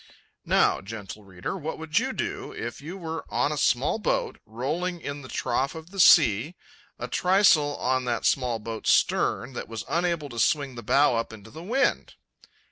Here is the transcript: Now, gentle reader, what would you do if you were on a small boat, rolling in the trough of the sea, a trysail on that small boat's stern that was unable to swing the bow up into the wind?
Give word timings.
Now, 0.47 0.81
gentle 0.81 1.23
reader, 1.23 1.55
what 1.55 1.77
would 1.77 1.99
you 1.99 2.11
do 2.11 2.51
if 2.53 2.81
you 2.81 2.97
were 2.97 3.23
on 3.29 3.51
a 3.51 3.55
small 3.55 3.99
boat, 3.99 4.39
rolling 4.47 4.99
in 4.99 5.21
the 5.21 5.27
trough 5.29 5.75
of 5.75 5.91
the 5.91 5.99
sea, 5.99 6.55
a 6.97 7.07
trysail 7.07 7.75
on 7.79 8.05
that 8.05 8.25
small 8.25 8.57
boat's 8.57 8.89
stern 8.91 9.53
that 9.53 9.69
was 9.69 9.85
unable 9.87 10.29
to 10.29 10.39
swing 10.39 10.73
the 10.73 10.81
bow 10.81 11.17
up 11.17 11.31
into 11.31 11.51
the 11.51 11.61
wind? 11.61 12.15